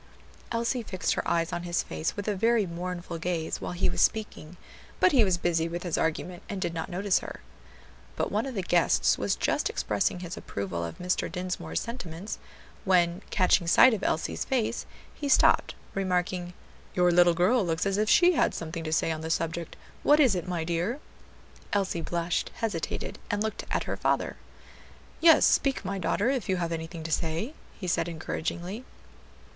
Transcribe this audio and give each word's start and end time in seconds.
Elsie 0.51 0.81
fixed 0.81 1.13
her 1.13 1.27
eyes 1.27 1.53
on 1.53 1.61
his 1.61 1.83
face 1.83 2.15
with 2.17 2.27
a 2.27 2.33
very 2.35 2.65
mournful 2.65 3.19
gaze 3.19 3.61
while 3.61 3.73
he 3.73 3.87
was 3.87 4.01
speaking, 4.01 4.57
but 4.99 5.11
he 5.11 5.23
was 5.23 5.37
busy 5.37 5.69
with 5.69 5.83
his 5.83 5.95
argument 5.95 6.41
and 6.49 6.59
did 6.59 6.73
not 6.73 6.89
notice 6.89 7.19
her. 7.19 7.39
But 8.15 8.31
one 8.31 8.47
of 8.47 8.55
the 8.55 8.63
guests 8.63 9.19
was 9.19 9.35
just 9.35 9.69
expressing 9.69 10.21
his 10.21 10.35
approval 10.35 10.83
of 10.83 10.97
Mr. 10.97 11.31
Dinsmore's 11.31 11.81
sentiments, 11.81 12.39
when 12.83 13.21
catching 13.29 13.67
sight 13.67 13.93
of 13.93 14.01
Elsie's 14.03 14.43
face, 14.43 14.87
he 15.13 15.29
stopped, 15.29 15.75
remarking, 15.93 16.55
"Your 16.95 17.11
little 17.11 17.35
girl 17.35 17.63
looks 17.63 17.85
as 17.85 17.99
if 17.99 18.09
she 18.09 18.31
had 18.31 18.55
something 18.55 18.83
to 18.83 18.91
say 18.91 19.11
on 19.11 19.21
the 19.21 19.29
subject; 19.29 19.75
what 20.01 20.19
is 20.19 20.33
it, 20.33 20.47
my 20.47 20.63
dear?" 20.63 20.99
Elsie 21.73 22.01
blushed, 22.01 22.49
hesitated, 22.55 23.19
and 23.29 23.43
looked 23.43 23.65
at 23.69 23.83
her 23.83 23.97
father. 23.97 24.35
"Yes, 25.19 25.45
speak, 25.45 25.85
my 25.85 25.99
daughter, 25.99 26.31
if 26.31 26.49
you 26.49 26.57
have 26.57 26.71
anything 26.71 27.03
to 27.03 27.11
say," 27.11 27.53
he 27.79 27.85
said 27.85 28.07
encouragingly. 28.09 28.83